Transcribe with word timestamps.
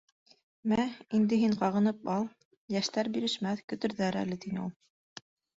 —Мә, 0.71 0.85
инде 1.17 1.37
һин 1.41 1.53
ҡағынып 1.59 2.09
ал, 2.15 2.25
йәштәр 2.77 3.13
бирешмәҫ, 3.19 3.63
көтөрҙәр 3.75 4.21
әле,— 4.25 4.39
тине 4.47 4.65
ул. 4.69 4.77